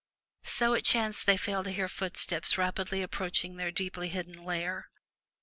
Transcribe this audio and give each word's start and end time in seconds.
So 0.47 0.73
it 0.73 0.83
chanced 0.83 1.27
they 1.27 1.37
failed 1.37 1.65
to 1.65 1.71
hear 1.71 1.87
footsteps 1.87 2.57
rapidly 2.57 3.03
approaching 3.03 3.57
their 3.57 3.69
deeply 3.69 4.09
hidden 4.09 4.43
lair. 4.43 4.89